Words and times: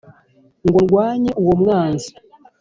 ngo 0.67 0.79
ndwanye 0.85 1.31
uwo 1.41 1.53
mwanzi 1.61 2.11